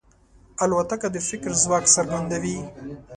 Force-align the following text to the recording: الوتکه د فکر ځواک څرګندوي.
الوتکه 0.63 1.07
د 1.15 1.17
فکر 1.29 1.51
ځواک 1.63 1.85
څرګندوي. 1.95 2.57